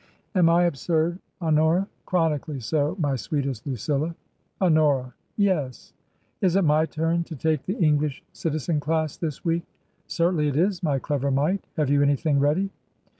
[0.33, 4.15] Am I absurd, Honora?" Chronically so, my sweetest Lucilla."
[4.59, 5.13] "Honora!""
[5.51, 5.93] Yes
[6.41, 9.61] ?"Is it my turn to take the English citizen class this week
[10.07, 11.63] ?""Certainly it is, my clever mite.
[11.77, 12.71] Have you an}rthing ready